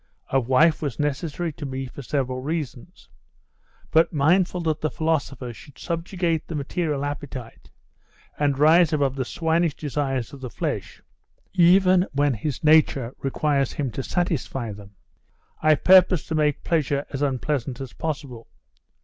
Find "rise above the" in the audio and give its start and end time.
8.57-9.23